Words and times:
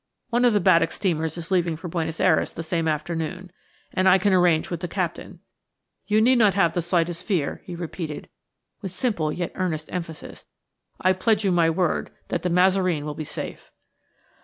One 0.31 0.45
of 0.45 0.53
the 0.53 0.59
Baddock 0.59 0.91
steamers 0.91 1.37
is 1.37 1.51
leaving 1.51 1.77
for 1.77 1.87
Buenos 1.87 2.19
Ayres 2.19 2.53
the 2.53 2.63
same 2.63 2.87
afternoon, 2.87 3.51
and 3.93 4.09
I 4.09 4.17
can 4.17 4.33
arrange 4.33 4.71
with 4.71 4.79
the 4.79 4.87
captain. 4.87 5.41
You 6.07 6.21
need 6.21 6.39
not 6.39 6.55
have 6.55 6.73
the 6.73 6.81
slightest 6.81 7.23
fear," 7.23 7.61
he 7.65 7.75
repeated, 7.75 8.27
with 8.81 8.89
simple 8.89 9.31
yet 9.31 9.51
earnest 9.53 9.89
emphasis; 9.91 10.45
"I 10.99 11.13
pledge 11.13 11.45
you 11.45 11.51
my 11.51 11.69
word 11.69 12.09
that 12.29 12.41
De 12.41 12.49
Mazareen 12.49 13.03
will 13.05 13.13
be 13.13 13.23
safe." 13.23 13.69